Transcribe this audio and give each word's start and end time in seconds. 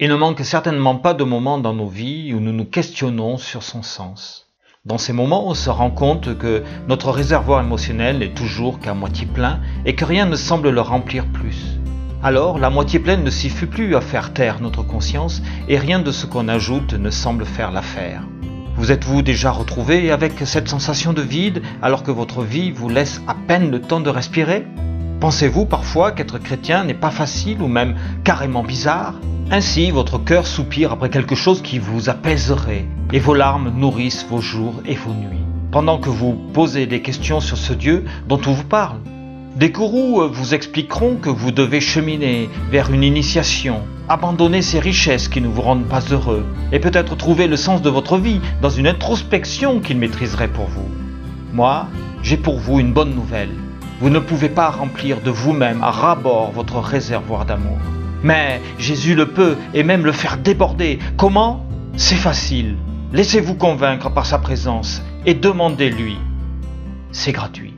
Il 0.00 0.08
ne 0.08 0.16
manque 0.16 0.40
certainement 0.40 0.96
pas 0.96 1.14
de 1.14 1.22
moments 1.22 1.58
dans 1.58 1.72
nos 1.72 1.86
vies 1.86 2.34
où 2.34 2.40
nous 2.40 2.50
nous 2.50 2.64
questionnons 2.64 3.36
sur 3.36 3.62
son 3.62 3.84
sens. 3.84 4.48
Dans 4.84 4.98
ces 4.98 5.12
moments, 5.12 5.46
on 5.46 5.54
se 5.54 5.70
rend 5.70 5.92
compte 5.92 6.36
que 6.36 6.64
notre 6.88 7.12
réservoir 7.12 7.60
émotionnel 7.60 8.20
est 8.20 8.34
toujours 8.34 8.80
qu'à 8.80 8.92
moitié 8.92 9.24
plein 9.24 9.60
et 9.86 9.94
que 9.94 10.04
rien 10.04 10.26
ne 10.26 10.34
semble 10.34 10.70
le 10.70 10.80
remplir 10.80 11.26
plus. 11.26 11.78
Alors, 12.24 12.58
la 12.58 12.70
moitié 12.70 12.98
pleine 12.98 13.22
ne 13.22 13.30
suffit 13.30 13.66
plus 13.66 13.94
à 13.94 14.00
faire 14.00 14.32
taire 14.32 14.60
notre 14.60 14.82
conscience 14.82 15.42
et 15.68 15.78
rien 15.78 16.00
de 16.00 16.10
ce 16.10 16.26
qu'on 16.26 16.48
ajoute 16.48 16.94
ne 16.94 17.10
semble 17.10 17.44
faire 17.44 17.70
l'affaire. 17.70 18.26
Vous 18.74 18.90
êtes-vous 18.90 19.22
déjà 19.22 19.52
retrouvé 19.52 20.10
avec 20.10 20.32
cette 20.44 20.66
sensation 20.66 21.12
de 21.12 21.22
vide 21.22 21.62
alors 21.82 22.02
que 22.02 22.10
votre 22.10 22.42
vie 22.42 22.72
vous 22.72 22.88
laisse 22.88 23.22
à 23.28 23.36
peine 23.46 23.70
le 23.70 23.80
temps 23.80 24.00
de 24.00 24.10
respirer? 24.10 24.66
Pensez-vous 25.24 25.64
parfois 25.64 26.12
qu'être 26.12 26.36
chrétien 26.36 26.84
n'est 26.84 26.92
pas 26.92 27.10
facile 27.10 27.62
ou 27.62 27.66
même 27.66 27.94
carrément 28.24 28.62
bizarre? 28.62 29.14
Ainsi, 29.50 29.90
votre 29.90 30.18
cœur 30.18 30.46
soupire 30.46 30.92
après 30.92 31.08
quelque 31.08 31.34
chose 31.34 31.62
qui 31.62 31.78
vous 31.78 32.10
apaiserait, 32.10 32.84
et 33.10 33.20
vos 33.20 33.32
larmes 33.32 33.72
nourrissent 33.74 34.26
vos 34.28 34.42
jours 34.42 34.82
et 34.84 34.94
vos 34.94 35.14
nuits, 35.14 35.46
pendant 35.70 35.96
que 35.96 36.10
vous 36.10 36.34
posez 36.52 36.84
des 36.84 37.00
questions 37.00 37.40
sur 37.40 37.56
ce 37.56 37.72
Dieu 37.72 38.04
dont 38.28 38.38
on 38.46 38.52
vous 38.52 38.64
parle. 38.64 38.98
Des 39.56 39.70
gourous 39.70 40.28
vous 40.30 40.52
expliqueront 40.52 41.16
que 41.16 41.30
vous 41.30 41.52
devez 41.52 41.80
cheminer 41.80 42.50
vers 42.70 42.92
une 42.92 43.02
initiation, 43.02 43.80
abandonner 44.10 44.60
ces 44.60 44.78
richesses 44.78 45.28
qui 45.28 45.40
ne 45.40 45.48
vous 45.48 45.62
rendent 45.62 45.88
pas 45.88 46.02
heureux, 46.10 46.44
et 46.70 46.80
peut-être 46.80 47.16
trouver 47.16 47.46
le 47.46 47.56
sens 47.56 47.80
de 47.80 47.88
votre 47.88 48.18
vie 48.18 48.42
dans 48.60 48.68
une 48.68 48.88
introspection 48.88 49.80
qu'ils 49.80 49.96
maîtriseraient 49.96 50.48
pour 50.48 50.66
vous. 50.66 50.90
Moi, 51.54 51.86
j'ai 52.22 52.36
pour 52.36 52.58
vous 52.58 52.78
une 52.78 52.92
bonne 52.92 53.14
nouvelle. 53.14 53.63
Vous 54.04 54.10
ne 54.10 54.18
pouvez 54.18 54.50
pas 54.50 54.68
remplir 54.68 55.22
de 55.22 55.30
vous-même 55.30 55.82
à 55.82 55.90
rabord 55.90 56.52
votre 56.52 56.78
réservoir 56.78 57.46
d'amour. 57.46 57.78
Mais 58.22 58.60
Jésus 58.78 59.14
le 59.14 59.30
peut 59.30 59.56
et 59.72 59.82
même 59.82 60.04
le 60.04 60.12
faire 60.12 60.36
déborder. 60.36 60.98
Comment? 61.16 61.64
C'est 61.96 62.14
facile. 62.14 62.76
Laissez-vous 63.14 63.54
convaincre 63.54 64.12
par 64.12 64.26
sa 64.26 64.38
présence 64.38 65.00
et 65.24 65.32
demandez-lui. 65.32 66.18
C'est 67.12 67.32
gratuit. 67.32 67.72